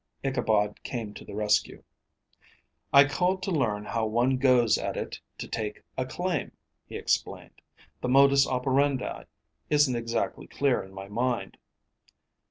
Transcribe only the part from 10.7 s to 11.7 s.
in my mind."